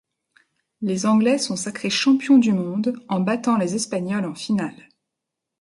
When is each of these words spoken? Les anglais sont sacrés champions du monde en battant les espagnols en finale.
Les 0.81 1.05
anglais 1.05 1.37
sont 1.37 1.55
sacrés 1.55 1.91
champions 1.91 2.39
du 2.39 2.53
monde 2.53 2.99
en 3.07 3.19
battant 3.19 3.55
les 3.59 3.75
espagnols 3.75 4.25
en 4.25 4.33
finale. 4.33 4.89